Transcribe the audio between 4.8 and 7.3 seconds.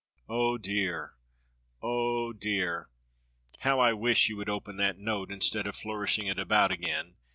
note, instead of flourishing it about again.